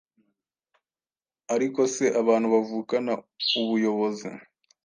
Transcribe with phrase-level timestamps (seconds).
[1.53, 3.11] Ariko se, abantu bavukana
[3.61, 4.29] ubuyobozi